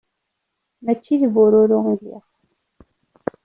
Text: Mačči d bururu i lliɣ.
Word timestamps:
Mačči 0.83 1.15
d 1.21 1.23
bururu 1.33 1.79
i 1.93 1.95
lliɣ. 1.99 2.25